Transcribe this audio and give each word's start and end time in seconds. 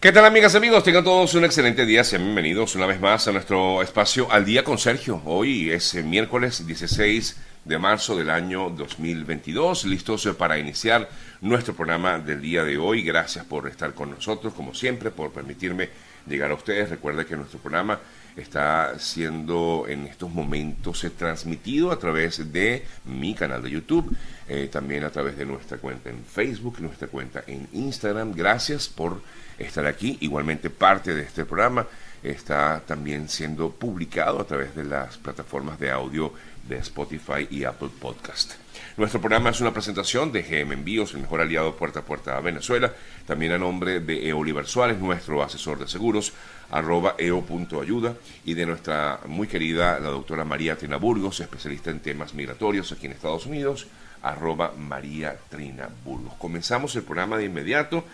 ¿Qué 0.00 0.12
tal 0.12 0.24
amigas 0.24 0.54
y 0.54 0.58
amigos? 0.58 0.84
Tengan 0.84 1.02
todos 1.02 1.34
un 1.34 1.44
excelente 1.44 1.84
día. 1.84 2.04
Sean 2.04 2.22
bienvenidos 2.22 2.76
una 2.76 2.86
vez 2.86 3.00
más 3.00 3.26
a 3.26 3.32
nuestro 3.32 3.82
espacio 3.82 4.30
Al 4.30 4.44
Día 4.44 4.62
con 4.62 4.78
Sergio. 4.78 5.20
Hoy 5.24 5.72
es 5.72 5.92
eh, 5.96 6.04
miércoles 6.04 6.64
16 6.64 7.36
de 7.64 7.78
marzo 7.80 8.16
del 8.16 8.30
año 8.30 8.70
2022. 8.70 9.86
Listos 9.86 10.24
eh, 10.26 10.34
para 10.34 10.56
iniciar 10.56 11.08
nuestro 11.40 11.74
programa 11.74 12.16
del 12.20 12.40
día 12.40 12.62
de 12.62 12.78
hoy. 12.78 13.02
Gracias 13.02 13.44
por 13.44 13.66
estar 13.66 13.92
con 13.92 14.12
nosotros, 14.12 14.54
como 14.54 14.72
siempre, 14.72 15.10
por 15.10 15.32
permitirme 15.32 15.88
llegar 16.28 16.52
a 16.52 16.54
ustedes. 16.54 16.90
Recuerda 16.90 17.24
que 17.24 17.36
nuestro 17.36 17.58
programa 17.58 17.98
está 18.40 18.98
siendo 18.98 19.86
en 19.88 20.06
estos 20.06 20.30
momentos 20.30 21.04
eh, 21.04 21.10
transmitido 21.10 21.90
a 21.90 21.98
través 21.98 22.52
de 22.52 22.84
mi 23.04 23.34
canal 23.34 23.62
de 23.62 23.70
YouTube, 23.70 24.16
también 24.70 25.04
a 25.04 25.10
través 25.10 25.36
de 25.36 25.44
nuestra 25.44 25.76
cuenta 25.76 26.08
en 26.08 26.24
Facebook, 26.24 26.80
nuestra 26.80 27.08
cuenta 27.08 27.44
en 27.46 27.68
Instagram. 27.72 28.32
Gracias 28.32 28.88
por 28.88 29.20
estar 29.58 29.84
aquí. 29.86 30.16
Igualmente 30.20 30.70
parte 30.70 31.14
de 31.14 31.22
este 31.22 31.44
programa 31.44 31.86
está 32.22 32.82
también 32.86 33.28
siendo 33.28 33.70
publicado 33.70 34.40
a 34.40 34.46
través 34.46 34.74
de 34.74 34.84
las 34.84 35.18
plataformas 35.18 35.78
de 35.78 35.90
audio 35.90 36.32
de 36.68 36.78
Spotify 36.78 37.46
y 37.50 37.64
Apple 37.64 37.90
Podcast. 38.00 38.54
Nuestro 38.96 39.20
programa 39.20 39.50
es 39.50 39.60
una 39.60 39.72
presentación 39.72 40.32
de 40.32 40.42
GM 40.42 40.72
Envíos, 40.72 41.14
el 41.14 41.20
mejor 41.20 41.40
aliado 41.40 41.76
puerta 41.76 42.00
a 42.00 42.04
puerta 42.04 42.36
a 42.36 42.40
Venezuela, 42.40 42.92
también 43.26 43.52
a 43.52 43.58
nombre 43.58 44.00
de 44.00 44.28
Eoliver 44.28 44.66
Suárez, 44.66 44.98
nuestro 44.98 45.42
asesor 45.42 45.78
de 45.78 45.86
seguros, 45.86 46.32
arroba 46.70 47.14
eo.ayuda, 47.16 48.16
y 48.44 48.54
de 48.54 48.66
nuestra 48.66 49.20
muy 49.26 49.46
querida, 49.46 49.98
la 50.00 50.08
doctora 50.08 50.44
María 50.44 50.76
Trina 50.76 50.96
Burgos, 50.96 51.40
especialista 51.40 51.90
en 51.90 52.00
temas 52.00 52.34
migratorios 52.34 52.92
aquí 52.92 53.06
en 53.06 53.12
Estados 53.12 53.46
Unidos, 53.46 53.86
arroba 54.22 54.72
María 54.76 55.38
Trina 55.48 55.88
Burgos. 56.04 56.34
Comenzamos 56.38 56.94
el 56.96 57.04
programa 57.04 57.38
de 57.38 57.44
inmediato 57.44 58.04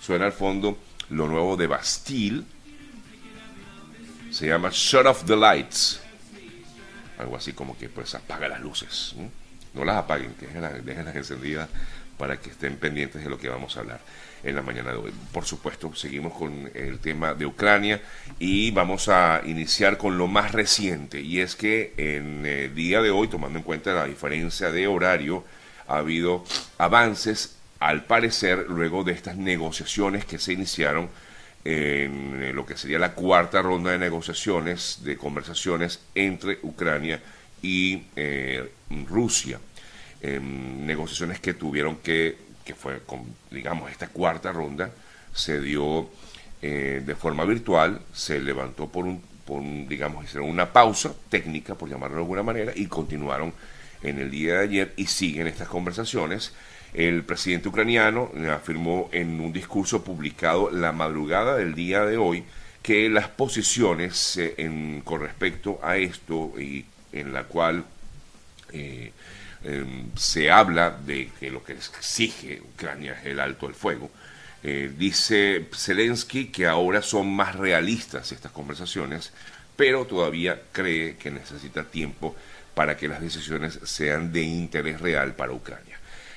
Suena 0.00 0.26
al 0.26 0.32
fondo 0.32 0.78
lo 1.10 1.28
nuevo 1.28 1.56
de 1.56 1.66
Bastille. 1.66 2.44
Se 4.36 4.46
llama 4.46 4.68
Shut 4.70 5.06
Off 5.06 5.24
the 5.24 5.34
Lights. 5.34 5.98
Algo 7.18 7.38
así 7.38 7.54
como 7.54 7.74
que 7.78 7.88
pues 7.88 8.14
apaga 8.14 8.46
las 8.48 8.60
luces. 8.60 9.14
No 9.72 9.82
las 9.82 9.96
apaguen, 9.96 10.34
que 10.34 10.46
déjenlas 10.46 11.16
encendidas 11.16 11.70
para 12.18 12.38
que 12.38 12.50
estén 12.50 12.76
pendientes 12.76 13.24
de 13.24 13.30
lo 13.30 13.38
que 13.38 13.48
vamos 13.48 13.74
a 13.74 13.80
hablar 13.80 14.00
en 14.44 14.54
la 14.54 14.60
mañana 14.60 14.90
de 14.90 14.98
hoy. 14.98 15.12
Por 15.32 15.46
supuesto, 15.46 15.94
seguimos 15.94 16.34
con 16.34 16.70
el 16.74 16.98
tema 16.98 17.32
de 17.32 17.46
Ucrania 17.46 18.02
y 18.38 18.72
vamos 18.72 19.08
a 19.08 19.40
iniciar 19.46 19.96
con 19.96 20.18
lo 20.18 20.26
más 20.26 20.52
reciente 20.52 21.22
y 21.22 21.40
es 21.40 21.56
que 21.56 21.94
en 21.96 22.44
el 22.44 22.74
día 22.74 23.00
de 23.00 23.10
hoy, 23.10 23.28
tomando 23.28 23.58
en 23.58 23.64
cuenta 23.64 23.94
la 23.94 24.04
diferencia 24.04 24.70
de 24.70 24.86
horario, 24.86 25.46
ha 25.88 25.96
habido 25.96 26.44
avances 26.76 27.56
al 27.80 28.04
parecer, 28.04 28.66
luego 28.68 29.02
de 29.02 29.12
estas 29.12 29.38
negociaciones 29.38 30.26
que 30.26 30.38
se 30.38 30.52
iniciaron 30.52 31.08
en 31.68 32.54
lo 32.54 32.64
que 32.64 32.76
sería 32.76 32.98
la 32.98 33.12
cuarta 33.12 33.60
ronda 33.60 33.90
de 33.90 33.98
negociaciones, 33.98 35.00
de 35.02 35.16
conversaciones 35.16 36.00
entre 36.14 36.60
Ucrania 36.62 37.20
y 37.60 38.04
eh, 38.14 38.70
Rusia, 39.08 39.58
em, 40.22 40.86
negociaciones 40.86 41.40
que 41.40 41.54
tuvieron 41.54 41.96
que, 41.96 42.36
que 42.64 42.74
fue, 42.76 43.00
con, 43.04 43.24
digamos, 43.50 43.90
esta 43.90 44.06
cuarta 44.06 44.52
ronda 44.52 44.92
se 45.34 45.60
dio 45.60 46.08
eh, 46.62 47.02
de 47.04 47.14
forma 47.16 47.44
virtual, 47.44 48.00
se 48.12 48.38
levantó 48.38 48.88
por 48.88 49.04
un, 49.04 49.20
por 49.44 49.58
un, 49.58 49.88
digamos, 49.88 50.24
hicieron 50.24 50.48
una 50.48 50.72
pausa 50.72 51.12
técnica, 51.28 51.74
por 51.74 51.88
llamarlo 51.88 52.16
de 52.16 52.22
alguna 52.22 52.44
manera, 52.44 52.72
y 52.76 52.86
continuaron 52.86 53.52
en 54.02 54.20
el 54.20 54.30
día 54.30 54.58
de 54.58 54.60
ayer 54.60 54.94
y 54.96 55.06
siguen 55.06 55.48
estas 55.48 55.66
conversaciones 55.66 56.52
el 56.96 57.24
presidente 57.24 57.68
ucraniano 57.68 58.32
afirmó 58.50 59.10
en 59.12 59.38
un 59.38 59.52
discurso 59.52 60.02
publicado 60.02 60.70
la 60.70 60.92
madrugada 60.92 61.56
del 61.56 61.74
día 61.74 62.06
de 62.06 62.16
hoy 62.16 62.42
que 62.82 63.10
las 63.10 63.28
posiciones 63.28 64.38
eh, 64.38 65.00
con 65.04 65.20
respecto 65.20 65.78
a 65.82 65.98
esto 65.98 66.54
y 66.58 66.86
en 67.12 67.34
la 67.34 67.44
cual 67.44 67.84
eh, 68.72 69.12
em, 69.62 70.06
se 70.16 70.50
habla 70.50 70.90
de 70.90 71.30
que 71.38 71.50
lo 71.50 71.62
que 71.62 71.74
exige 71.74 72.62
Ucrania 72.74 73.12
es 73.20 73.26
el 73.26 73.40
alto 73.40 73.66
el 73.66 73.74
fuego. 73.74 74.10
Eh, 74.62 74.90
dice 74.96 75.68
Zelensky 75.74 76.46
que 76.46 76.66
ahora 76.66 77.02
son 77.02 77.28
más 77.28 77.56
realistas 77.56 78.32
estas 78.32 78.52
conversaciones, 78.52 79.32
pero 79.76 80.06
todavía 80.06 80.62
cree 80.72 81.16
que 81.16 81.30
necesita 81.30 81.84
tiempo 81.84 82.34
para 82.74 82.96
que 82.96 83.08
las 83.08 83.20
decisiones 83.20 83.80
sean 83.84 84.32
de 84.32 84.42
interés 84.42 85.00
real 85.00 85.34
para 85.34 85.52
Ucrania. 85.52 85.85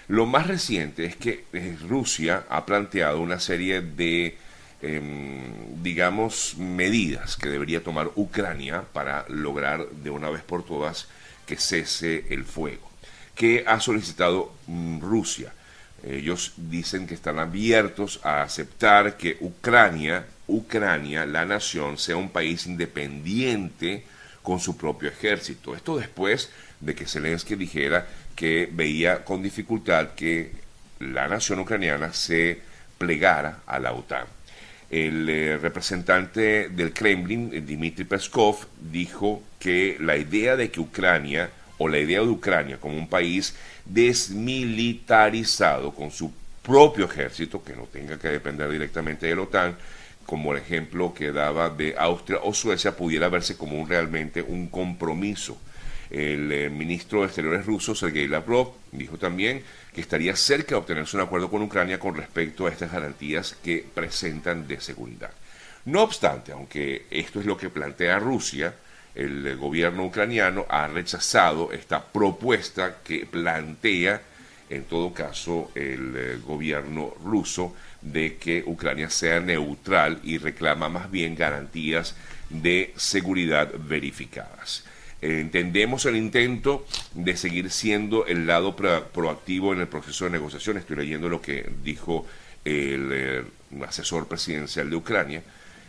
Lo 0.10 0.26
más 0.26 0.48
reciente 0.48 1.06
es 1.06 1.16
que 1.16 1.46
eh, 1.54 1.78
Rusia 1.88 2.44
ha 2.50 2.66
planteado 2.66 3.22
una 3.22 3.40
serie 3.40 3.82
de, 3.82 4.36
em, 4.82 5.84
digamos, 5.84 6.56
medidas 6.58 7.38
que 7.38 7.48
debería 7.48 7.84
tomar 7.84 8.10
Ucrania 8.16 8.84
para 8.92 9.26
lograr 9.30 9.88
de 9.88 10.10
una 10.10 10.32
vez 10.32 10.42
por 10.42 10.66
todas 10.66 11.08
que 11.46 11.58
cese 11.58 12.26
el 12.32 12.44
fuego. 12.44 12.90
¿Qué 13.36 13.64
ha 13.68 13.80
solicitado 13.80 14.52
mm, 14.66 15.00
Rusia? 15.00 15.54
Ellos 16.04 16.54
dicen 16.58 17.06
que 17.06 17.14
están 17.14 17.38
abiertos 17.38 18.20
a 18.24 18.42
aceptar 18.42 19.16
que 19.16 19.38
Ucrania, 19.42 20.26
Ucrania, 20.48 21.28
la 21.28 21.46
nación, 21.46 22.00
sea 22.00 22.18
un 22.18 22.32
país 22.32 22.66
independiente 22.66 24.06
con 24.42 24.60
su 24.60 24.76
propio 24.76 25.10
ejército. 25.10 25.76
Esto 25.76 25.98
después 25.98 26.50
de 26.80 26.96
que 26.96 27.06
Zelensky 27.06 27.56
dijera 27.56 28.08
que 28.36 28.70
veía 28.72 29.24
con 29.24 29.44
dificultad 29.44 30.10
que 30.16 30.52
la 31.00 31.28
nación 31.28 31.60
ucraniana 31.60 32.14
se 32.14 32.60
plegara 32.98 33.60
a 33.66 33.80
la 33.80 33.94
OTAN. 33.94 34.26
El 34.90 35.30
eh, 35.30 35.58
representante 35.58 36.70
del 36.70 36.94
Kremlin, 36.94 37.50
Dmitry 37.66 38.06
Peskov, 38.06 38.66
dijo 38.80 39.44
que 39.60 39.98
la 40.00 40.18
idea 40.18 40.56
de 40.56 40.72
que 40.72 40.80
Ucrania, 40.80 41.50
o 41.78 41.88
la 41.88 42.00
idea 42.00 42.22
de 42.22 42.28
Ucrania 42.28 42.78
como 42.78 42.98
un 42.98 43.08
país 43.08 43.56
desmilitarizado 43.86 45.94
con 45.94 46.12
su 46.12 46.34
propio 46.64 47.06
ejército, 47.06 47.64
que 47.64 47.76
no 47.76 47.84
tenga 47.84 48.18
que 48.18 48.30
depender 48.30 48.70
directamente 48.70 49.28
de 49.28 49.36
la 49.36 49.44
OTAN, 49.44 49.76
como 50.26 50.54
el 50.54 50.60
ejemplo 50.60 51.14
que 51.14 51.32
daba 51.32 51.70
de 51.70 51.96
Austria 51.98 52.40
o 52.44 52.54
Suecia, 52.54 52.96
pudiera 52.96 53.30
verse 53.30 53.58
como 53.58 53.80
un, 53.80 53.88
realmente 53.88 54.42
un 54.42 54.68
compromiso 54.68 55.58
el 56.10 56.52
eh, 56.52 56.70
ministro 56.70 57.22
de 57.22 57.28
Exteriores 57.28 57.66
ruso, 57.66 57.94
Sergei 57.94 58.28
Lavrov, 58.28 58.74
dijo 58.92 59.18
también 59.18 59.64
que 59.94 60.02
estaría 60.02 60.36
cerca 60.36 60.70
de 60.70 60.76
obtenerse 60.76 61.18
un 61.18 61.24
acuerdo 61.24 61.50
con 61.50 61.62
Ucrania 61.62 62.00
con 62.00 62.16
respecto 62.16 62.66
a 62.66 62.72
estas 62.72 62.92
garantías 62.92 63.56
que 63.64 63.86
presentan 63.94 64.68
de 64.68 64.82
seguridad. 64.82 65.32
No 65.86 66.02
obstante, 66.02 66.52
aunque 66.52 67.06
esto 67.10 67.40
es 67.40 67.46
lo 67.46 67.58
que 67.58 67.70
plantea 67.70 68.20
Rusia, 68.20 68.74
el 69.16 69.58
gobierno 69.58 70.06
ucraniano 70.06 70.66
ha 70.70 70.88
rechazado 70.88 71.72
esta 71.72 72.04
propuesta 72.04 72.98
que 73.04 73.26
plantea, 73.26 74.22
en 74.70 74.84
todo 74.84 75.14
caso, 75.14 75.72
el 75.76 76.14
eh, 76.16 76.38
gobierno 76.46 77.14
ruso 77.24 77.76
de 78.02 78.38
que 78.38 78.64
Ucrania 78.66 79.10
sea 79.10 79.40
neutral 79.40 80.20
y 80.24 80.38
reclama 80.38 80.90
más 80.90 81.10
bien 81.12 81.36
garantías 81.36 82.16
de 82.50 82.94
seguridad 82.96 83.72
verificadas 83.78 84.84
entendemos 85.22 86.06
el 86.06 86.16
intento 86.16 86.86
de 87.14 87.36
seguir 87.36 87.72
siendo 87.72 88.26
el 88.26 88.48
lado 88.48 88.76
proactivo 88.76 89.74
en 89.74 89.82
el 89.82 89.88
proceso 89.88 90.26
de 90.26 90.32
negociación. 90.32 90.78
Estoy 90.78 90.98
leyendo 90.98 91.30
lo 91.30 91.42
que 91.42 91.70
dijo 91.84 92.26
el, 92.64 93.10
eh, 93.12 93.44
asesor 93.88 94.28
presidencial 94.28 94.90
de 94.90 94.96
Ucrania. 94.96 95.44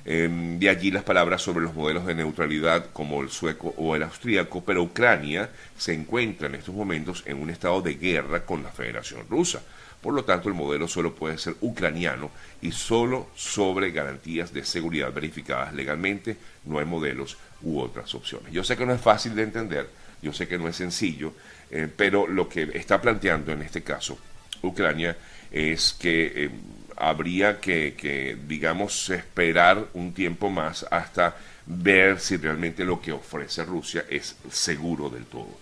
Em, 0.04 0.58
de 0.58 0.70
allí 0.70 0.90
las 0.90 1.02
palabras 1.02 1.42
sobre 1.42 1.62
los 1.62 1.74
modelos 1.74 2.06
de 2.06 2.14
neutralidad 2.14 2.86
como 2.92 3.20
el 3.20 3.28
sueco 3.28 3.74
o 3.76 3.94
el 3.94 4.02
austríaco, 4.02 4.64
pero 4.64 4.82
Ucrania 4.82 5.50
se 5.76 5.92
encuentra 5.92 6.48
en 6.48 6.54
estos 6.54 6.74
momentos 6.74 7.22
en 7.26 7.36
un 7.36 7.50
estado 7.50 7.82
de 7.82 7.94
guerra 7.94 8.46
con 8.46 8.62
la 8.62 8.70
Federación 8.70 9.26
Rusa. 9.28 9.62
Por 10.00 10.14
lo 10.14 10.24
tanto, 10.24 10.48
el 10.48 10.54
modelo 10.54 10.88
solo 10.88 11.14
puede 11.14 11.36
ser 11.36 11.56
ucraniano 11.60 12.30
y 12.62 12.72
solo 12.72 13.28
sobre 13.34 13.90
garantías 13.90 14.54
de 14.54 14.64
seguridad 14.64 15.12
verificadas 15.12 15.74
legalmente. 15.74 16.38
No 16.64 16.78
hay 16.78 16.86
modelos 16.86 17.36
u 17.62 17.80
otras 17.80 18.14
opciones. 18.14 18.52
Yo 18.52 18.64
sé 18.64 18.76
que 18.76 18.86
no 18.86 18.94
es 18.94 19.00
fácil 19.00 19.34
de 19.34 19.42
entender, 19.42 19.88
yo 20.22 20.32
sé 20.32 20.46
que 20.48 20.58
no 20.58 20.68
es 20.68 20.76
sencillo, 20.76 21.32
eh, 21.70 21.88
pero 21.94 22.26
lo 22.26 22.48
que 22.48 22.70
está 22.74 23.00
planteando 23.00 23.52
en 23.52 23.62
este 23.62 23.82
caso 23.82 24.18
Ucrania 24.62 25.16
es 25.50 25.92
que 25.98 26.44
eh, 26.44 26.50
habría 26.96 27.60
que, 27.60 27.94
que, 27.96 28.36
digamos, 28.46 29.08
esperar 29.10 29.88
un 29.94 30.12
tiempo 30.12 30.50
más 30.50 30.86
hasta 30.90 31.36
ver 31.66 32.20
si 32.20 32.36
realmente 32.36 32.84
lo 32.84 33.00
que 33.00 33.12
ofrece 33.12 33.64
Rusia 33.64 34.04
es 34.08 34.36
seguro 34.50 35.08
del 35.08 35.24
todo. 35.24 35.58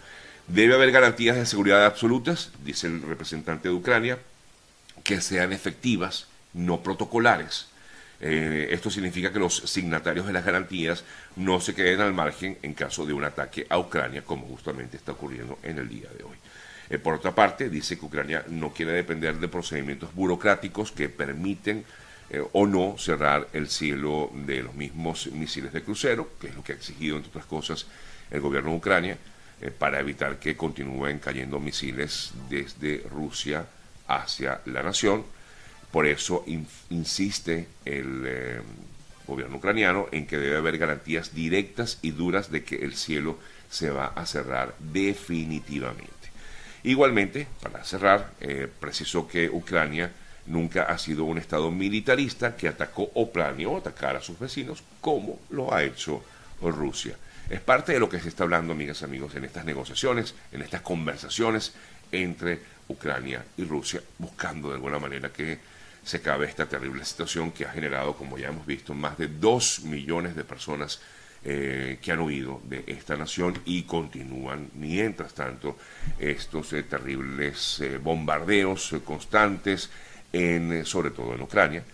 Debe 0.47 0.75
haber 0.75 0.91
garantías 0.91 1.37
de 1.37 1.47
seguridad 1.47 1.85
absolutas, 1.85 2.51
dice 2.65 2.87
el 2.87 3.03
representante 3.03 3.69
de 3.69 3.75
Ucrania, 3.75 4.19
que 5.05 5.21
sean 5.21 5.53
efectivas, 5.53 6.27
no 6.55 6.83
protocolares. 6.83 7.67
Eh, 8.20 8.69
esto 8.73 8.91
significa 8.91 9.32
que 9.32 9.38
los 9.38 9.56
signatarios 9.56 10.26
de 10.26 10.32
las 10.32 10.44
garantías 10.44 11.05
no 11.37 11.61
se 11.61 11.75
queden 11.75 12.00
al 12.00 12.12
margen 12.12 12.59
en 12.62 12.75
caso 12.75 13.06
de 13.06 13.12
un 13.12 13.25
ataque 13.25 13.67
a 13.69 13.79
Ucrania, 13.79 14.23
como 14.23 14.47
justamente 14.47 14.97
está 14.97 15.12
ocurriendo 15.12 15.59
en 15.62 15.79
el 15.79 15.88
día 15.88 16.09
de 16.17 16.25
hoy. 16.25 16.37
Eh, 16.91 16.99
por 16.99 17.15
otra 17.15 17.35
parte, 17.35 17.69
dice 17.69 17.99
que 17.99 18.06
Ucrania 18.06 18.44
no 18.49 18.73
quiere 18.73 18.93
depender 18.93 19.37
de 19.37 19.49
procedimientos 19.49 20.12
burocráticos 20.15 20.91
que 20.91 21.09
permiten 21.09 21.85
eh, 22.31 22.43
o 22.53 22.67
no 22.67 22.97
cerrar 22.99 23.49
el 23.53 23.69
cielo 23.69 24.31
de 24.35 24.62
los 24.62 24.75
mismos 24.75 25.29
misiles 25.29 25.73
de 25.73 25.82
crucero, 25.82 26.31
que 26.41 26.49
es 26.49 26.55
lo 26.56 26.65
que 26.65 26.73
ha 26.73 26.76
exigido, 26.76 27.17
entre 27.17 27.31
otras 27.31 27.47
cosas, 27.47 27.87
el 28.31 28.41
gobierno 28.41 28.70
de 28.70 28.76
Ucrania, 28.76 29.19
para 29.79 29.99
evitar 29.99 30.38
que 30.38 30.56
continúen 30.56 31.19
cayendo 31.19 31.59
misiles 31.59 32.31
desde 32.49 33.03
Rusia 33.11 33.67
hacia 34.06 34.61
la 34.67 34.85
nación. 34.85 35.25
Por 35.90 36.06
eso 36.06 36.44
insiste 36.90 37.69
el 37.85 38.25
eh, 38.26 38.61
gobierno 39.26 39.56
ucraniano 39.56 40.06
en 40.12 40.26
que 40.26 40.37
debe 40.37 40.56
haber 40.56 40.79
garantías 40.79 41.35
directas 41.35 41.99
y 42.02 42.11
duras 42.11 42.50
de 42.50 42.64
que 42.64 42.76
el 42.76 42.94
cielo 42.94 43.38
se 43.70 43.90
va 43.90 44.06
a 44.06 44.26
cerrar 44.26 44.75
definitivamente. 44.79 46.12
Igualmente, 46.85 47.46
para 47.62 47.85
cerrar, 47.85 48.32
eh, 48.40 48.69
precisó 48.81 49.26
que 49.26 49.49
Ucrania 49.49 50.12
nunca 50.46 50.85
ha 50.85 50.99
sido 50.99 51.25
un 51.25 51.38
Estado 51.38 51.70
militarista 51.70 52.56
que 52.56 52.69
atacó 52.69 53.11
o 53.14 53.31
planeó 53.31 53.76
atacar 53.76 54.17
a 54.17 54.23
sus 54.23 54.38
vecinos 54.38 54.82
como 55.00 55.41
lo 55.50 55.73
ha 55.73 55.82
hecho 55.82 56.23
Rusia. 56.62 57.17
Es 57.49 57.61
parte 57.61 57.93
de 57.93 58.00
lo 58.00 58.08
que 58.08 58.20
se 58.20 58.29
está 58.29 58.44
hablando, 58.44 58.73
amigas 58.73 59.00
y 59.00 59.05
amigos, 59.05 59.34
en 59.34 59.44
estas 59.44 59.64
negociaciones, 59.64 60.34
en 60.52 60.62
estas 60.62 60.82
conversaciones 60.82 61.73
entre 62.12 62.61
Ucrania 62.88 63.44
y 63.56 63.64
Rusia, 63.64 64.02
buscando 64.19 64.69
de 64.69 64.75
alguna 64.75 64.99
manera 64.99 65.31
que 65.31 65.58
se 66.08 66.16
acabe 66.16 66.46
esta 66.46 66.66
terrible 66.66 67.05
situación 67.05 67.52
que 67.52 67.66
ha 67.66 67.70
generado, 67.70 68.16
como 68.16 68.38
ya 68.38 68.49
hemos 68.49 68.64
visto, 68.64 68.94
más 68.94 69.19
de 69.19 69.28
dos 69.28 69.81
millones 69.81 70.34
de 70.34 70.43
personas 70.43 71.02
eh, 71.44 71.99
que 72.00 72.12
han 72.12 72.20
huido 72.20 72.62
de 72.64 72.82
esta 72.87 73.14
nación 73.14 73.60
y 73.66 73.82
continúan, 73.82 74.70
mientras 74.72 75.34
tanto, 75.34 75.76
estos 76.19 76.72
eh, 76.72 76.82
terribles 76.84 77.81
eh, 77.81 77.99
bombardeos 77.99 78.94
constantes, 79.05 79.90
en, 80.32 80.87
sobre 80.87 81.10
todo 81.10 81.34
en 81.34 81.43
Ucrania, 81.43 81.84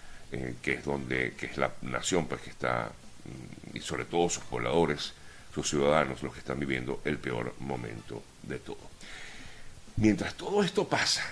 que 0.63 0.73
es 0.73 0.85
donde 0.85 1.35
que 1.39 1.47
es 1.47 1.57
la 1.57 1.71
nación 1.83 2.27
pues 2.27 2.41
que 2.41 2.51
está 2.51 2.91
mm, 3.25 3.77
y 3.77 3.81
sobre 3.81 4.05
todo 4.05 4.29
sus 4.29 4.45
pobladores, 4.45 5.13
sus 5.53 5.69
ciudadanos, 5.69 6.23
los 6.23 6.33
que 6.33 6.41
están 6.41 6.59
viviendo 6.59 7.01
el 7.05 7.19
peor 7.19 7.55
momento 7.61 8.23
de 8.43 8.59
todo. 8.59 8.91
Mientras 9.97 10.35
todo 10.35 10.63
esto 10.63 10.89
pasa, 10.89 11.25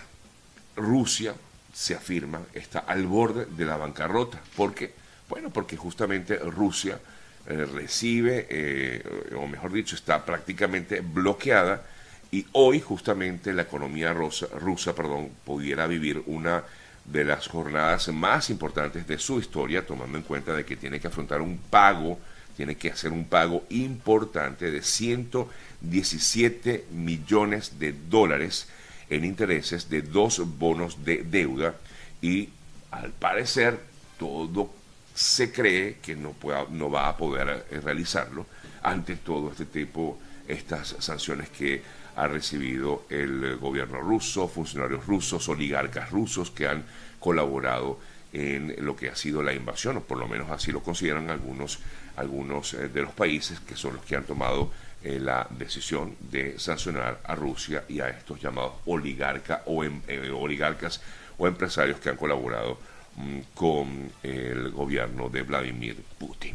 Rusia 0.77 1.35
se 1.73 1.95
afirma 1.95 2.43
está 2.53 2.81
al 2.81 3.07
borde 3.07 3.47
de 3.47 3.65
la 3.65 3.77
bancarrota. 3.77 4.41
¿Por 4.57 4.75
qué? 4.75 4.93
Bueno, 5.29 5.51
porque 5.51 5.77
justamente 5.77 6.37
Rusia 6.37 6.99
eh, 7.47 7.65
recibe, 7.65 8.47
eh, 8.51 9.31
o 9.37 9.47
mejor 9.47 9.73
dicho, 9.73 9.97
está 9.97 10.25
prácticamente 10.25 11.01
bloqueada 11.01 11.83
y 12.31 12.47
hoy 12.53 12.81
justamente 12.81 13.53
la 13.53 13.63
economía 13.63 14.13
rusa, 14.13 14.47
rusa 14.59 14.95
perdón, 14.95 15.31
pudiera 15.45 15.87
vivir 15.87 16.23
una 16.27 16.65
de 17.05 17.25
las 17.25 17.49
jornadas 17.49 18.09
más 18.09 18.51
importantes 18.51 19.07
de 19.07 19.19
su 19.19 19.39
historia, 19.39 19.87
tomando 19.87 20.19
en 20.19 20.25
cuenta 20.25 20.55
de 20.55 20.65
que 20.65 20.77
tiene 20.77 21.01
que 21.01 21.09
afrontar 21.09 21.41
un 21.41 21.59
pago, 21.59 22.19
tiene 22.57 22.77
que 22.77 22.91
hacer 22.91 23.13
un 23.13 23.25
pago 23.25 23.65
importante 23.71 24.71
de 24.71 24.83
117 24.83 26.87
millones 26.93 27.79
de 27.79 27.93
dólares 27.93 28.69
en 29.09 29.25
intereses 29.25 29.89
de 29.89 30.03
dos 30.03 30.41
bonos 30.59 31.05
de 31.05 31.23
deuda 31.23 31.75
y 32.21 32.49
al 32.91 33.11
parecer 33.11 33.81
todo 34.19 34.71
se 35.15 35.53
cree 35.53 35.99
que 36.01 36.17
no, 36.17 36.31
pueda, 36.31 36.67
no 36.71 36.91
va 36.91 37.09
a 37.09 37.17
poder 37.17 37.67
eh, 37.71 37.81
realizarlo 37.81 38.47
ante 38.83 39.17
todo 39.17 39.51
este 39.51 39.67
tipo, 39.67 40.19
estas 40.49 40.97
sanciones 40.99 41.51
que 41.51 41.83
ha 42.17 42.27
recibido 42.27 43.05
el 43.09 43.57
gobierno 43.57 44.01
ruso, 44.01 44.49
funcionarios 44.49 45.07
rusos, 45.07 45.49
oligarcas 45.49 46.11
rusos 46.11 46.51
que 46.51 46.67
han 46.67 46.85
colaborado 47.19 47.99
en 48.33 48.75
lo 48.85 48.97
que 48.97 49.11
ha 49.11 49.17
sido 49.17 49.43
la 49.43 49.53
invasión, 49.53 49.99
o 49.99 50.01
por 50.01 50.19
lo 50.19 50.27
menos 50.27 50.51
así 50.51 50.73
lo 50.73 50.83
consideran 50.83 51.31
algunos, 51.31 51.79
algunos 52.17 52.75
eh, 52.75 52.89
de 52.89 53.03
los 53.03 53.13
países 53.13 53.61
que 53.61 53.77
son 53.77 53.95
los 53.95 54.05
que 54.05 54.17
han 54.17 54.25
tomado 54.25 54.71
eh, 55.05 55.19
la 55.21 55.47
decisión 55.51 56.17
de 56.21 56.59
sancionar 56.59 57.21
a 57.25 57.35
Rusia 57.35 57.85
y 57.89 58.01
a 58.01 58.09
estos 58.09 58.41
llamados 58.41 58.75
oligarca 58.87 59.63
o 59.67 59.85
em, 59.85 60.01
oligarcas 60.35 61.01
o 61.39 61.47
empresarios 61.47 61.99
que 61.99 62.11
han 62.11 62.17
colaborado 62.17 62.79
Mm, 63.17 63.41
con 63.55 64.11
el 64.23 64.71
gobierno 64.71 65.29
de 65.29 65.43
Vladimir 65.43 65.97
Putin. 66.19 66.55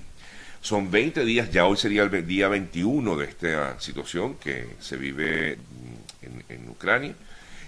Son 0.60 0.90
20 0.90 1.24
días, 1.24 1.52
ya 1.52 1.68
hoy 1.68 1.78
sería 1.78 2.02
el 2.02 2.26
día 2.26 2.48
21 2.48 3.16
de 3.16 3.26
esta 3.26 3.80
situación 3.80 4.36
que 4.36 4.70
se 4.80 4.98
vive 4.98 5.56
mm, 5.56 6.52
en, 6.52 6.70
Ucrania. 6.70 7.14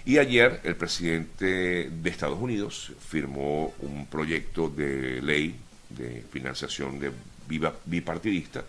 Y 0.04 0.18
ayer 0.18 0.60
el 0.64 0.74
presidente 0.74 1.88
de 1.88 2.10
Estados 2.10 2.40
Unidos 2.40 2.92
firmó 3.08 3.74
un 3.78 4.06
proyecto 4.06 4.68
de 4.68 5.22
ley 5.22 5.54
de 5.88 6.24
financiación 6.32 6.98
de 6.98 7.12
bipartidista 7.86 8.64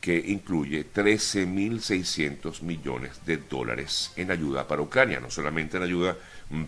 que 0.00 0.16
incluye 0.16 0.86
13.600 0.92 2.62
millones 2.62 3.20
de 3.26 3.36
dólares 3.36 4.12
en 4.16 4.30
ayuda 4.30 4.68
para 4.68 4.82
Ucrania, 4.82 5.20
no 5.20 5.30
solamente 5.30 5.76
en 5.76 5.82
ayuda 5.82 6.16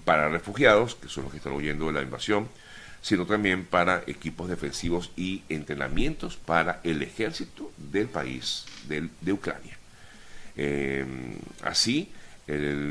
para 0.05 0.29
refugiados, 0.29 0.97
que 0.97 1.09
son 1.09 1.25
los 1.25 1.32
que 1.32 1.38
están 1.38 1.53
huyendo 1.53 1.87
de 1.87 1.93
la 1.93 2.03
invasión, 2.03 2.49
sino 3.03 3.27
también 3.27 3.65
para 3.65 4.03
equipos 4.06 4.49
defensivos 4.49 5.11
y 5.17 5.43
entrenamientos 5.49 6.37
para 6.37 6.81
el 6.85 7.03
ejército 7.03 7.73
del 7.79 8.09
país 8.09 8.67
de 8.88 9.33
Ucrania. 9.33 9.79
Eh, 10.56 11.06
así, 11.62 12.12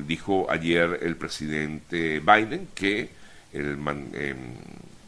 dijo 0.08 0.50
ayer 0.50 1.00
el 1.02 1.18
presidente 1.18 2.20
Biden 2.22 2.70
que 2.74 3.10
él 3.52 3.78
eh, 4.14 4.36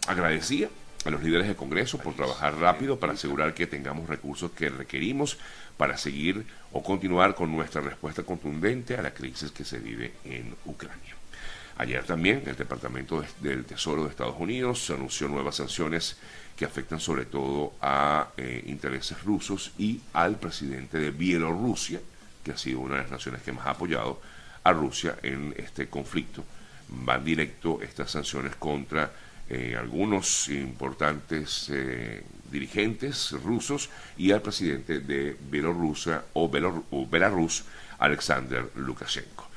agradecía 0.07 0.69
a 1.05 1.09
los 1.09 1.23
líderes 1.23 1.47
del 1.47 1.55
Congreso 1.55 1.97
por 1.97 2.13
trabajar 2.13 2.57
rápido 2.57 2.99
para 2.99 3.13
asegurar 3.13 3.53
que 3.53 3.67
tengamos 3.67 4.07
recursos 4.07 4.51
que 4.51 4.69
requerimos 4.69 5.37
para 5.77 5.97
seguir 5.97 6.45
o 6.71 6.83
continuar 6.83 7.35
con 7.35 7.51
nuestra 7.51 7.81
respuesta 7.81 8.23
contundente 8.23 8.95
a 8.95 9.01
la 9.01 9.13
crisis 9.13 9.51
que 9.51 9.65
se 9.65 9.79
vive 9.79 10.13
en 10.25 10.55
Ucrania. 10.65 11.15
Ayer 11.77 12.03
también 12.03 12.43
el 12.45 12.55
Departamento 12.55 13.23
del 13.39 13.65
Tesoro 13.65 14.03
de 14.03 14.11
Estados 14.11 14.35
Unidos 14.37 14.89
anunció 14.91 15.27
nuevas 15.27 15.55
sanciones 15.55 16.17
que 16.55 16.65
afectan 16.65 16.99
sobre 16.99 17.25
todo 17.25 17.73
a 17.81 18.29
eh, 18.37 18.63
intereses 18.67 19.23
rusos 19.23 19.71
y 19.79 19.99
al 20.13 20.37
presidente 20.37 20.99
de 20.99 21.09
Bielorrusia, 21.09 21.99
que 22.43 22.51
ha 22.51 22.57
sido 22.57 22.81
una 22.81 22.97
de 22.97 23.01
las 23.03 23.11
naciones 23.11 23.41
que 23.41 23.51
más 23.51 23.65
ha 23.65 23.71
apoyado 23.71 24.21
a 24.63 24.71
Rusia 24.73 25.17
en 25.23 25.55
este 25.57 25.87
conflicto. 25.87 26.43
Van 26.89 27.25
directo 27.25 27.81
estas 27.81 28.11
sanciones 28.11 28.55
contra 28.57 29.11
eh, 29.53 29.75
algunos 29.77 30.47
importantes 30.47 31.67
eh, 31.69 32.23
dirigentes 32.49 33.33
rusos 33.33 33.89
y 34.17 34.31
al 34.31 34.41
presidente 34.41 35.01
de 35.01 35.35
Bielorrusia 35.49 36.23
o, 36.31 36.49
o 36.91 37.07
Belarus, 37.07 37.65
Alexander 37.99 38.69
Lukashenko. 38.75 39.49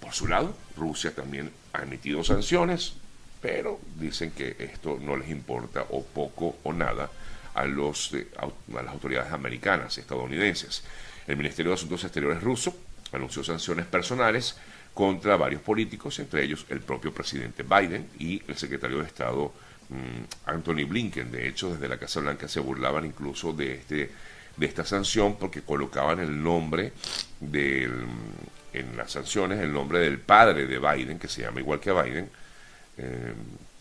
Por 0.00 0.12
su 0.12 0.28
lado, 0.28 0.54
Rusia 0.76 1.12
también 1.12 1.50
ha 1.72 1.82
emitido 1.82 2.22
sanciones, 2.22 2.92
pero 3.42 3.80
dicen 3.96 4.30
que 4.30 4.54
esto 4.56 5.00
no 5.02 5.16
les 5.16 5.28
importa 5.30 5.84
o 5.90 6.04
poco 6.04 6.58
o 6.62 6.72
nada 6.72 7.10
a, 7.54 7.64
los, 7.64 8.14
eh, 8.14 8.28
a 8.38 8.46
las 8.72 8.92
autoridades 8.92 9.32
americanas, 9.32 9.98
estadounidenses. 9.98 10.84
El 11.26 11.36
Ministerio 11.36 11.70
de 11.70 11.74
Asuntos 11.74 12.04
Exteriores 12.04 12.40
ruso 12.40 12.72
anunció 13.10 13.42
sanciones 13.42 13.86
personales 13.86 14.54
contra 14.94 15.36
varios 15.36 15.62
políticos, 15.62 16.18
entre 16.18 16.44
ellos 16.44 16.66
el 16.68 16.80
propio 16.80 17.12
presidente 17.12 17.62
Biden 17.62 18.08
y 18.18 18.42
el 18.48 18.56
secretario 18.56 18.98
de 18.98 19.06
Estado 19.06 19.52
mm, 19.88 20.50
Anthony 20.50 20.84
Blinken. 20.86 21.30
De 21.30 21.48
hecho, 21.48 21.72
desde 21.72 21.88
la 21.88 21.98
Casa 21.98 22.20
Blanca 22.20 22.48
se 22.48 22.60
burlaban 22.60 23.06
incluso 23.06 23.52
de, 23.52 23.74
este, 23.74 24.10
de 24.56 24.66
esta 24.66 24.84
sanción 24.84 25.36
porque 25.36 25.62
colocaban 25.62 26.20
el 26.20 26.42
nombre 26.42 26.92
del 27.40 28.06
en 28.72 28.96
las 28.96 29.12
sanciones 29.12 29.58
el 29.58 29.72
nombre 29.72 29.98
del 29.98 30.18
padre 30.18 30.66
de 30.66 30.78
Biden, 30.78 31.18
que 31.18 31.28
se 31.28 31.42
llama 31.42 31.60
igual 31.60 31.80
que 31.80 31.92
Biden, 31.92 32.30
eh, 32.98 33.34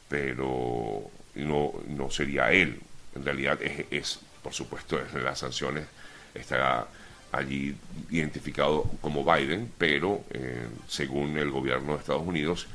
pero 0.08 1.10
no, 1.36 1.74
no 1.88 2.10
sería 2.10 2.52
él. 2.52 2.80
En 3.16 3.24
realidad 3.24 3.60
es, 3.62 4.20
por 4.42 4.54
supuesto, 4.54 5.00
en 5.00 5.24
las 5.24 5.40
sanciones 5.40 5.86
está 6.34 6.88
allí 7.32 7.76
identificado 8.10 8.84
como 9.02 9.24
Biden, 9.24 9.72
pero 9.78 10.24
eh, 10.32 10.68
según 10.88 11.38
el 11.38 11.52
gobierno 11.52 11.94
de 11.94 12.00
Estados 12.00 12.26
Unidos, 12.26 12.68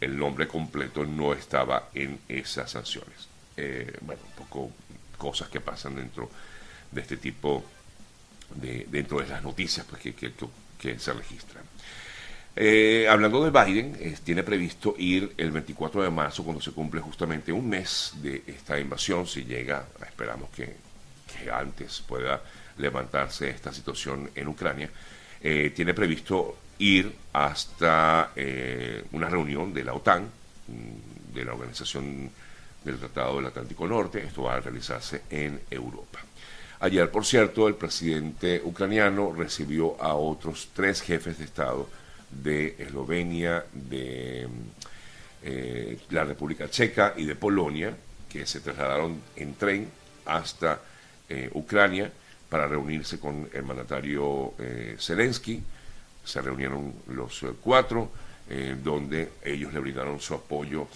el 0.00 0.18
nombre 0.18 0.48
completo 0.48 1.04
no 1.04 1.32
estaba 1.32 1.90
en 1.94 2.18
esas 2.28 2.70
sanciones. 2.70 3.28
Eh, 3.56 3.92
bueno, 4.00 4.22
un 4.26 4.44
poco 4.44 4.70
cosas 5.18 5.48
que 5.48 5.60
pasan 5.60 5.96
dentro 5.96 6.30
de 6.90 7.00
este 7.00 7.18
tipo 7.18 7.64
de, 8.54 8.86
dentro 8.90 9.20
de 9.20 9.28
las 9.28 9.42
noticias 9.42 9.86
pues, 9.88 10.02
que, 10.02 10.14
que, 10.14 10.98
se 10.98 11.12
registran. 11.12 11.64
Eh, 12.56 13.06
hablando 13.08 13.44
de 13.44 13.50
Biden, 13.50 14.16
tiene 14.24 14.42
previsto 14.42 14.94
ir 14.98 15.32
el 15.36 15.52
24 15.52 16.02
de 16.02 16.10
marzo, 16.10 16.42
cuando 16.42 16.60
se 16.60 16.72
cumple 16.72 17.00
justamente 17.00 17.52
un 17.52 17.68
mes 17.68 18.14
de 18.16 18.42
esta 18.46 18.78
invasión, 18.80 19.26
si 19.26 19.44
llega, 19.44 19.86
esperamos 20.04 20.50
que, 20.50 20.90
antes 21.52 22.02
pueda 22.06 22.42
levantarse 22.78 23.50
esta 23.50 23.72
situación 23.72 24.30
en 24.34 24.48
Ucrania, 24.48 24.90
eh, 25.42 25.72
tiene 25.74 25.94
previsto 25.94 26.56
ir 26.78 27.14
hasta 27.32 28.32
una 29.12 29.28
reunión 29.28 29.72
de 29.74 29.84
la 29.84 29.92
OTAN, 29.92 30.24
mm, 30.68 31.34
de 31.34 31.44
la 31.44 31.52
Organización 31.52 32.30
del 32.84 32.98
Tratado 32.98 33.36
del 33.36 33.46
Atlántico 33.46 33.86
Norte. 33.86 34.24
Esto 34.24 34.44
va 34.44 34.54
a 34.54 34.60
realizarse 34.60 35.22
en 35.30 35.60
Europa. 35.70 36.20
Ayer, 36.82 37.10
por 37.10 37.26
cierto, 37.26 37.68
el 37.68 37.74
presidente 37.74 38.62
ucraniano 38.64 39.34
recibió 39.34 40.02
a 40.02 40.14
otros 40.14 40.70
tres 40.74 41.02
jefes 41.02 41.38
de 41.38 41.44
Estado 41.44 41.86
de 42.30 42.76
Eslovenia, 42.78 43.66
de 43.72 44.48
eh, 45.42 45.98
la 46.08 46.24
República 46.24 46.70
Checa 46.70 47.12
y 47.16 47.26
de 47.26 47.34
Polonia, 47.34 47.94
que 48.30 48.46
se 48.46 48.60
trasladaron 48.60 49.20
en 49.36 49.54
tren 49.56 49.90
hasta 50.24 50.80
eh, 51.28 51.50
Ucrania 51.52 52.10
para 52.50 52.68
reunirse 52.68 53.18
con 53.18 53.48
el 53.52 53.62
mandatario 53.62 54.52
eh, 54.58 54.96
Zelensky. 54.98 55.62
Se 56.22 56.42
reunieron 56.42 56.92
los 57.08 57.42
cuatro, 57.62 58.10
donde 58.82 59.30
ellos 59.44 59.72
le 59.72 59.78
brindaron 59.78 60.20
su 60.20 60.34
apoyo 60.34 60.88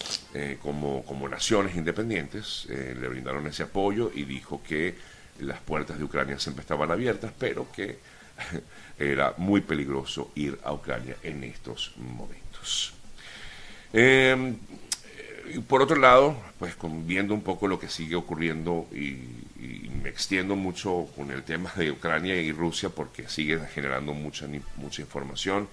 como, 0.61 1.05
como 1.05 1.27
naciones 1.29 1.73
independientes, 1.75 2.67
le 2.67 3.07
brindaron 3.07 3.47
ese 3.47 3.63
apoyo 3.63 4.11
y 4.13 4.25
dijo 4.25 4.61
que 4.61 4.93
las 5.39 5.59
puertas 5.61 5.97
de 5.97 6.03
Ucrania 6.03 6.39
siempre 6.39 6.61
estaban 6.61 6.91
abiertas, 6.91 7.31
pero 7.37 7.71
que 7.71 7.97
era 8.99 9.33
muy 9.37 9.61
peligroso 9.61 10.31
ir 10.35 10.59
a 10.63 10.73
Ucrania 10.73 11.15
en 11.23 11.43
estos 11.43 11.93
momentos. 11.97 12.93
Em, 13.93 14.57
por 15.67 15.81
otro 15.81 15.97
lado, 15.97 16.35
pues 16.59 16.75
viendo 17.05 17.33
un 17.33 17.41
poco 17.41 17.67
lo 17.67 17.79
que 17.79 17.87
sigue 17.87 18.15
ocurriendo 18.15 18.87
y, 18.91 19.17
me 20.05 20.11
extiendo 20.11 20.55
mucho 20.55 21.07
con 21.15 21.31
el 21.31 21.41
tema 21.41 21.73
de 21.75 21.89
Ucrania 21.89 22.35
y 22.39 22.51
Rusia 22.51 22.89
porque 22.89 23.27
sigue 23.27 23.59
generando 23.73 24.13
mucha, 24.13 24.47
mucha 24.75 25.01
información. 25.01 25.67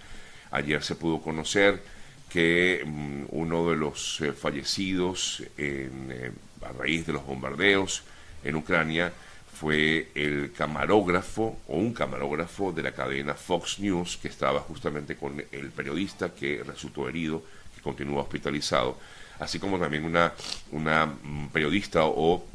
Ayer 0.51 0.83
se 0.83 0.95
pudo 0.95 1.21
conocer 1.21 1.83
que 2.31 2.83
mm, 2.83 3.25
uno 3.29 3.69
de 3.69 3.77
los 3.77 4.23
eh, 4.23 4.33
fallecidos 4.33 5.43
eh, 5.59 6.33
a 6.63 6.73
raíz 6.73 7.07
de 7.07 7.13
los 7.13 7.27
bombardeos 7.27 8.05
en 8.43 8.57
Ucrania 8.57 9.13
fue 9.53 10.09
el 10.15 10.53
camarógrafo 10.57 11.59
o 11.69 11.77
un 11.77 11.93
camarógrafo 11.93 12.73
de 12.73 12.85
la 12.85 12.93
cadena 12.93 13.35
Fox 13.35 13.81
News 13.81 14.17
que 14.17 14.29
estaba 14.29 14.61
justamente 14.61 15.15
con 15.15 15.45
el 15.53 15.71
periodista 15.73 16.35
que 16.35 16.63
resultó 16.65 17.07
herido, 17.07 17.43
que 17.75 17.83
continúa 17.83 18.23
hospitalizado, 18.23 18.97
así 19.41 19.59
como 19.59 19.79
también 19.79 20.07
una, 20.07 20.33
una 20.71 21.05
mm, 21.05 21.49
periodista 21.53 22.07
o 22.07 22.52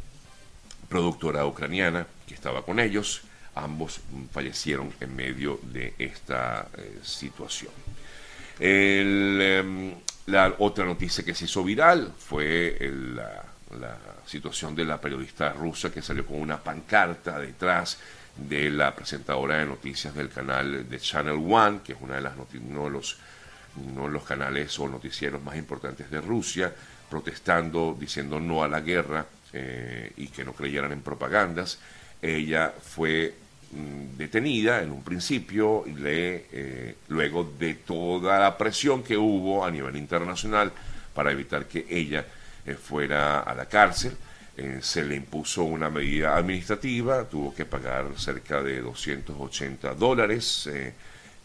productora 0.90 1.46
ucraniana 1.46 2.06
que 2.28 2.34
estaba 2.34 2.64
con 2.64 2.80
ellos. 2.80 3.22
Ambos 3.56 4.00
fallecieron 4.32 4.94
en 5.00 5.16
medio 5.16 5.60
de 5.64 5.94
esta 5.98 6.68
eh, 6.78 7.00
situación. 7.02 7.72
Em, 8.60 9.94
la 10.28 10.56
otra 10.60 10.86
noticia 10.86 11.24
que 11.24 11.34
se 11.34 11.46
hizo 11.46 11.64
viral 11.64 12.14
fue 12.18 12.78
la 13.80 13.98
situación 14.26 14.76
de 14.76 14.86
la 14.86 15.00
periodista 15.00 15.54
rusa 15.54 15.92
que 15.92 16.02
salió 16.02 16.26
con 16.26 16.40
una 16.40 16.58
pancarta 16.58 17.40
detrás 17.40 17.98
de 18.36 18.70
la 18.70 18.96
presentadora 18.96 19.58
de 19.58 19.66
noticias 19.66 20.14
del 20.14 20.30
canal 20.30 20.88
de 20.88 21.00
Channel 21.00 21.42
One, 21.50 21.80
que 21.84 21.94
es 21.94 22.00
una 22.02 22.16
de 22.16 22.22
las 22.22 22.34
uno 22.36 22.84
de 22.86 22.90
los, 22.90 23.18
los 23.96 24.24
canales 24.24 24.78
o 24.80 24.88
noticieros 24.88 25.42
más 25.42 25.56
importantes 25.56 26.12
de 26.12 26.22
Rusia, 26.22 26.74
protestando, 27.10 27.96
diciendo 28.00 28.40
no 28.40 28.64
a 28.64 28.68
la 28.68 28.82
guerra 28.82 29.26
eh, 29.54 30.12
y 30.18 30.28
que 30.28 30.44
no 30.44 30.52
creyeran 30.52 30.92
en 30.92 31.02
propagandas. 31.02 31.80
Ella 32.22 32.74
fue 32.82 33.34
mm, 33.72 34.18
detenida 34.18 34.82
en 34.82 34.92
un 34.92 35.04
principio 35.04 35.86
y 35.88 35.96
eh, 36.04 36.96
luego 37.08 37.54
de 37.58 37.76
toda 37.76 38.40
la 38.40 38.58
presión 38.58 39.04
que 39.04 39.16
hubo 39.16 39.64
a 39.64 39.72
nivel 39.72 39.96
internacional 39.96 40.74
para 41.14 41.32
evitar 41.32 41.66
que 41.66 41.86
ella 41.90 42.26
eh, 42.66 42.74
fuera 42.74 43.40
a 43.40 43.56
la 43.56 43.66
cárcel. 43.68 44.18
Se 44.82 45.04
le 45.04 45.16
impuso 45.16 45.64
una 45.64 45.92
medida 45.92 46.36
administrativa, 46.36 47.24
tuvo 47.26 47.54
que 47.54 47.66
pagar 47.66 48.08
cerca 48.18 48.64
de 48.64 48.82
280 48.82 49.94
dólares 49.94 50.68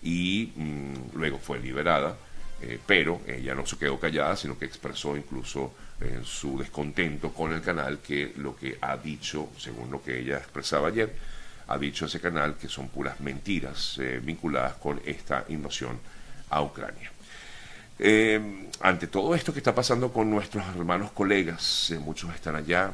y 0.02 0.50
mm, 0.56 1.14
luego 1.14 1.38
fue 1.38 1.61
liberada, 1.61 2.16
pero 2.87 3.21
ella 3.26 3.54
no 3.54 3.66
se 3.66 3.76
quedó 3.76 4.00
callada, 4.00 4.35
sino 4.35 4.59
que 4.59 4.64
expresó 4.64 5.14
incluso 5.14 5.75
su 6.25 6.59
descontento 6.59 7.32
con 7.32 7.52
el 7.52 7.62
canal, 7.62 7.99
que 7.99 8.32
lo 8.37 8.56
que 8.56 8.78
ha 8.80 8.97
dicho, 8.97 9.50
según 9.59 9.90
lo 9.90 10.02
que 10.02 10.18
ella 10.18 10.38
expresaba 10.38 10.88
ayer, 10.88 11.14
ha 11.68 11.78
dicho 11.78 12.06
ese 12.06 12.21
canal 12.21 12.56
que 12.56 12.68
son 12.68 12.88
puras 12.88 13.21
mentiras 13.21 13.99
vinculadas 14.23 14.75
con 14.75 15.00
esta 15.04 15.44
invasión 15.49 15.99
a 16.50 16.62
Ucrania. 16.62 17.11
Eh, 17.99 18.68
ante 18.80 19.06
todo 19.06 19.35
esto 19.35 19.52
que 19.52 19.61
está 19.61 19.75
pasando 19.75 20.12
con 20.12 20.28
nuestros 20.30 20.66
hermanos 20.75 21.12
colegas, 21.12 21.90
eh, 21.90 21.99
muchos 21.99 22.35
están 22.35 22.56
allá, 22.56 22.90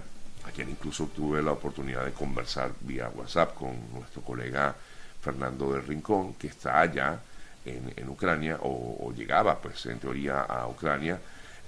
ayer 0.46 0.68
incluso 0.68 1.06
tuve 1.06 1.42
la 1.42 1.52
oportunidad 1.52 2.04
de 2.04 2.12
conversar 2.12 2.72
vía 2.80 3.08
WhatsApp 3.14 3.54
con 3.54 3.74
nuestro 3.92 4.22
colega 4.22 4.74
Fernando 5.22 5.72
del 5.72 5.86
Rincón, 5.86 6.34
que 6.34 6.48
está 6.48 6.80
allá 6.80 7.20
en, 7.64 8.08
Ucrania, 8.08 8.58
o, 8.60 9.12
llegaba 9.16 9.58
pues 9.58 9.86
en 9.86 9.98
teoría 9.98 10.42
a 10.42 10.68
Ucrania, 10.68 11.18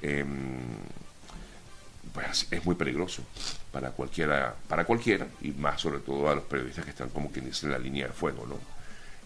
em, 0.02 0.60
pues 2.12 2.46
es 2.50 2.64
muy 2.64 2.74
peligroso 2.74 3.22
para 3.70 3.90
cualquiera, 3.90 4.54
para 4.68 4.84
cualquiera, 4.84 5.26
y 5.42 5.52
más 5.52 5.80
sobre 5.80 6.00
todo 6.00 6.28
a 6.28 6.34
los 6.34 6.44
periodistas 6.44 6.84
que 6.84 6.90
están 6.90 7.10
como 7.10 7.30
quien 7.30 7.46
dice 7.46 7.66
en 7.66 7.72
la 7.72 7.78
línea 7.78 8.06
de 8.06 8.12
fuego, 8.12 8.46
¿no? 8.46 8.58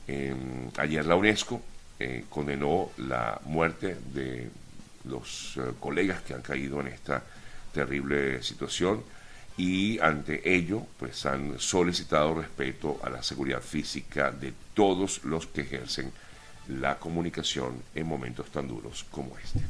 Em, 0.07 0.71
ayer 0.77 1.07
la 1.07 1.17
UNESCO 1.17 1.63
eh, 1.99 2.25
condenó 2.29 2.91
la 2.99 3.41
muerte 3.47 3.97
de 4.13 4.51
los 5.05 5.57
eh, 5.57 5.73
colegas 5.81 6.23
que 6.23 6.35
han 6.35 6.43
caído 6.43 6.81
en 6.81 6.89
esta 6.89 7.23
terrible 7.73 8.43
situación 8.43 9.03
y 9.57 9.99
ante 10.01 10.53
ello 10.53 10.87
pues 10.99 11.25
han 11.27 11.59
solicitado 11.59 12.35
respeto 12.35 13.01
a 13.03 13.11
la 13.11 13.23
seguridad 13.23 13.61
física 13.61 14.31
de 14.31 14.53
todos 14.75 15.25
los 15.25 15.47
que 15.47 15.63
ejercen 15.63 16.13
la 16.69 16.99
comunicación 16.99 17.83
en 17.95 18.07
momentos 18.07 18.51
tan 18.51 18.69
duros 18.69 19.05
como 19.11 19.39
este. 19.39 19.61